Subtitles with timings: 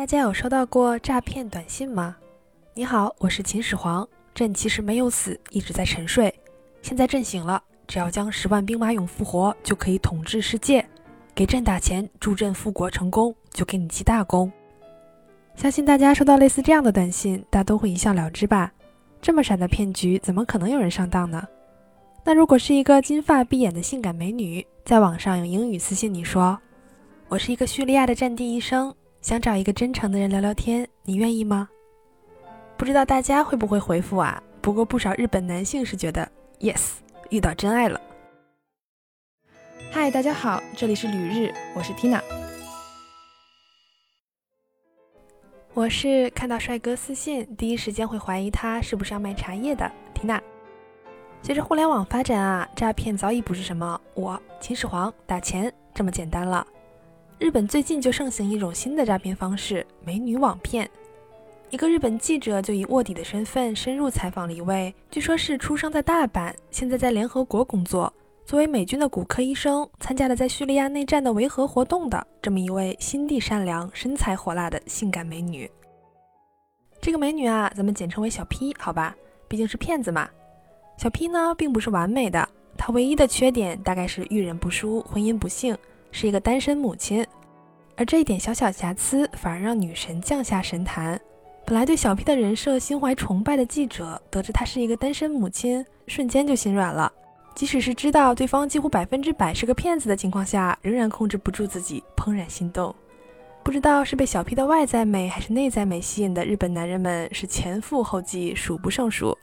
[0.00, 2.16] 大家有收到过诈骗短信吗？
[2.72, 6.34] 你好，我是秦始皇，朕其实没有死，一直在沉睡，
[6.80, 10.82] 现在朕醒了，只要将十万兵马俑复活，就可以统治世界。
[11.34, 14.50] 给朕打钱，助朕复国成功，就给你记大功。
[15.54, 18.72] 相信大家收到类似这样的短信，大都会一笑了之吧？
[19.20, 21.46] 这么傻的骗局，怎么可能有人上当呢？
[22.24, 26.58] 那如果是一个金发碧眼的性感美女，在网上用英语私信你说
[27.28, 31.68] ：“我是一个叙利亚的战地医生。”想找一个真诚的人聊聊天，你愿意吗？
[32.78, 34.42] 不知道大家会不会回复啊？
[34.62, 36.26] 不过不少日本男性是觉得
[36.58, 36.92] yes，
[37.28, 38.00] 遇到真爱了。
[39.90, 42.22] 嗨，大家好，这里是旅日，我是 Tina。
[45.74, 50.40] 我是看到帅哥私信，第一时间会怀疑他是不是要卖茶叶的 Tina。
[51.42, 56.66] 随着互联网发展啊，诈骗早已不是什么我秦始皇打钱这么简单了。
[57.40, 60.88] 日本最近就盛行一种新的诈骗方式——美女网骗。
[61.70, 68.12] 一个日本记者就以卧底的身份深入采访了一位，据说是出生在大阪，现在在联合国工作，
[68.44, 75.68] 作为美军的骨科医生，参加了在叙利亚内战的维和活动的这么一位心地善良、身材火辣的性感美女。
[77.00, 79.16] 这个美女啊，咱们简称为小 P，好吧？
[79.48, 80.28] 毕竟是骗子嘛。
[80.98, 85.74] 小 P 呢，并不是完美的，她唯一的缺点大概是遇人不淑，婚姻不幸。
[86.10, 87.26] 是一个单身母亲，
[87.96, 91.20] 而这一点小小瑕疵反而让女神降下神坛。
[91.66, 97.12] 本来对小 P 的人设心怀崇拜的记者，得知她是一个单身母亲，瞬间就心软了。
[97.54, 102.94] 即使是知道对方几乎百分之百是个骗子的情况下，仍然控制不住自己怦然心动。
[103.62, 109.36] 不知道是被小 P 的外在美还是内在美吸引的日本男人们是前赴后继，数不胜数。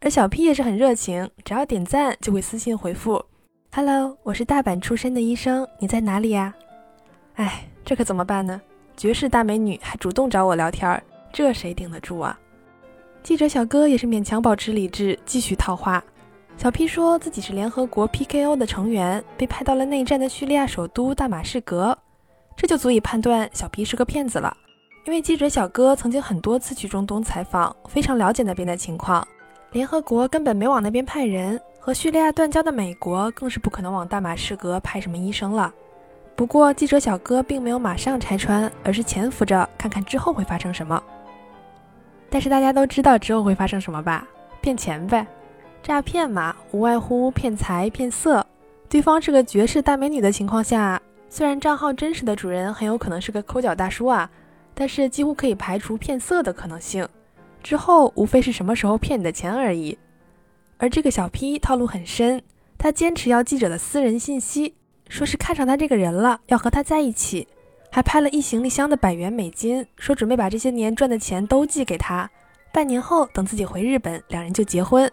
[0.00, 3.22] 而小 P 也是很热情，只要点赞就会私信回复。
[3.76, 6.54] Hello，我是大阪出身的医生，你在哪里呀？
[7.34, 8.58] 哎，这可怎么办呢？
[8.96, 12.38] 绝世大美女还主动找我聊天，这谁顶得住啊？
[13.22, 16.02] 记者小哥也是勉强保持理智，继续套话。
[16.56, 21.98] 小 P 说自己是联合国 PKO 的成员，被派到了内战的叙利亚首都大马士革，
[22.56, 24.56] 这就足以判断小 P 是个骗子了。
[25.04, 29.28] 因为记者小哥曾经很多次去中东采访，非常了解那边的情况，
[29.72, 31.60] 联合国根本没往那边派人。
[31.86, 35.72] 和叙利亚断交的美国更是不可能往大马士革派什么医生了。
[36.34, 41.00] 不过记者小哥并没有马上拆穿，而是潜伏着看看之后会发生什么。
[42.28, 44.26] 但是大家都知道之后会发生什么吧？
[44.60, 45.24] 骗钱呗，
[45.80, 48.44] 诈骗嘛，无外乎骗财骗色。
[48.88, 54.28] 对方是个绝世大美女的情况下，虽然账号真实的主人很有可能是个抠脚大叔啊，
[54.74, 57.08] 但是几乎可以排除骗色的可能性。
[57.62, 59.96] 之后无非是什么时候骗你的钱而已。
[60.78, 62.42] 而这个小 P 套路很深，
[62.76, 64.74] 他坚持要记者的私人信息，
[65.08, 67.48] 说是看上他这个人了，要和他在一起，
[67.90, 72.30] 还拍了一行李箱的百元美金，说准备把这些年赚的钱都寄给他，
[72.72, 75.10] 半年后等自己回日本，两人就结婚。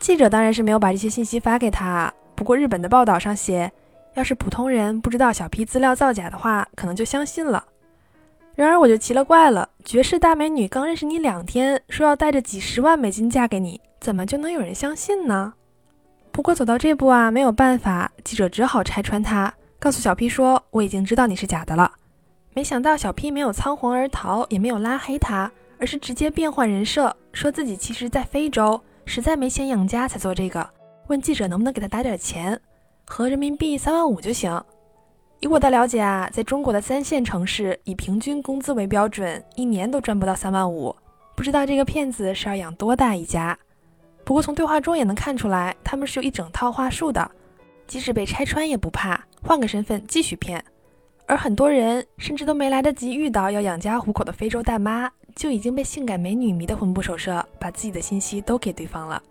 [0.00, 3.70] 记者当然是没有把这些信息发给他，不过日本的报道上写，
[4.14, 7.62] 要是普通人不知道小 P 资料造假的话，可能就相信了。
[8.58, 13.80] 然而我就奇了怪了，绝世大美女刚认识你两天，说要带着几十万美金嫁给你。
[14.00, 15.54] 怎么就能有人相信呢？
[16.32, 21.92] 不过走到这步啊，没有办法，记者只好拆穿他，告诉小 P 说：“我已经知道你是假的了。”
[22.52, 25.48] 没想到小 P 没有仓皇而逃，也没有拉黑他，
[25.78, 30.68] 而是直接变换人设，说自己其实在非洲，实在没钱养家才做这个。
[31.06, 32.60] 问记者能不能给他打点钱，
[33.06, 34.60] 合人民币三万五就行。
[35.40, 40.94] 以我的了解啊，在中国的三线城市，以平均工资为标准，一年都赚不到三万五。
[41.36, 43.56] 不知道这个骗子是要养多大一家？
[44.24, 47.30] 不过从对话中也能看出来，他们是有一整套话术的，
[47.86, 50.62] 即使被拆穿也不怕，换个身份继续骗。
[51.26, 59.22] 而很多人甚至都没来得及遇到要养家糊口的非洲大妈，就已经被性感美女迷得魂不守舍，把自己的信息都给对方了。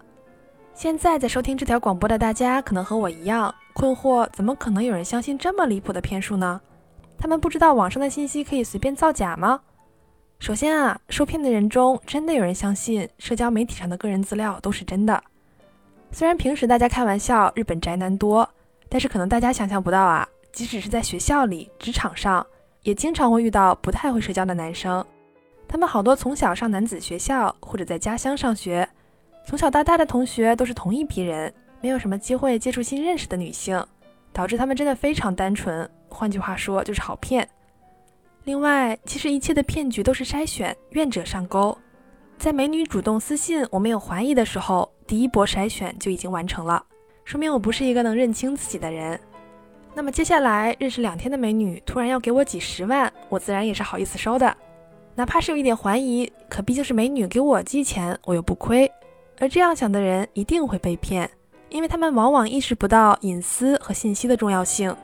[0.77, 6.61] 现在在收听这条广播的大家，可能和我一样困惑：怎么可能有人相信这么离谱的骗术呢？
[7.17, 9.59] 他们不知道网上的信息可以随便造假吗？
[10.37, 15.23] 首先啊，受骗的人中真的有人相信社交媒体上的个人资料都是真的。
[16.11, 18.47] 虽然平时大家开玩笑日本宅男多，
[18.87, 22.45] 但是可能大家想象不到啊，即使是在学校里、职场上，
[22.83, 25.03] 也经常会遇到不太会社交的男生。
[25.67, 28.87] 他们好多从小上男子学校或者在家乡上学，
[29.47, 33.81] 从小到大的同学都是同一批人，没有什么机会接触新认识的女性，
[34.33, 35.89] 导致他们真的非常单纯。
[36.09, 37.47] 换句话说，就是好骗。
[38.43, 41.77] 另外，其实一切的骗局都是筛选，愿者上钩。
[42.37, 46.83] 在美女主动私信我没有怀疑的时候，第一波筛选就已经完成了，
[47.23, 49.17] 说明我不是一个能认清自己的人。
[49.93, 54.53] 那么接下来认识两天的美女突然要给我几十万，我自然也是好意思收的。
[55.15, 58.91] 哪怕是有一点怀疑，可毕竟是美女给我寄钱，我又不亏。
[59.39, 61.29] 而这样想的人一定会被骗，
[61.69, 64.95] 因为他们往往意识不到隐私和信息的重要性。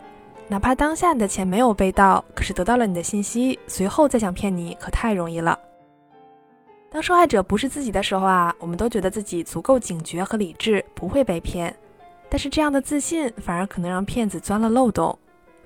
[0.48, 5.58] 哪怕当下你的钱没有被盗，可是得到了你的信息，随后再想骗你可太容易了。
[6.90, 11.76] 当受害者不是自己的时候啊，我们都觉得自己足够警觉和理智，不会被骗。
[12.30, 15.18] 但是这样的自信反而可能让骗子钻了漏洞，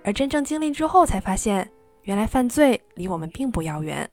[0.03, 1.69] 而真正经历之后才发现，
[2.03, 4.09] 原来犯罪离我们并不遥远。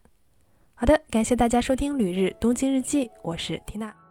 [0.75, 4.04] 好的，感谢大家收听《旅日东京日记》，我是缇娜。